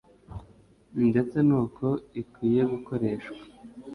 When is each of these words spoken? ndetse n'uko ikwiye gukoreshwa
ndetse 1.09 1.37
n'uko 1.47 1.85
ikwiye 2.21 2.61
gukoreshwa 2.71 3.35